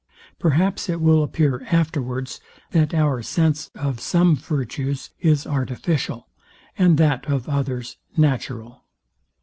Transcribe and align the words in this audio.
Perhaps 0.39 0.89
it 0.89 0.99
will 0.99 1.21
appear 1.21 1.63
afterwards, 1.69 2.39
that 2.71 2.91
our 2.91 3.21
sense 3.21 3.69
of 3.75 3.99
some 3.99 4.35
virtues 4.35 5.11
is 5.19 5.45
artificial, 5.45 6.27
and 6.75 6.97
that 6.97 7.27
of 7.29 7.47
others 7.47 7.97
natural. 8.17 8.83